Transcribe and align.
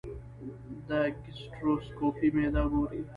د 0.87 0.89
ګیسټروسکوپي 1.23 2.27
معده 2.35 2.63
ګوري. 2.71 2.99